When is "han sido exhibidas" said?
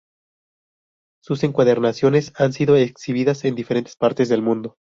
2.35-3.45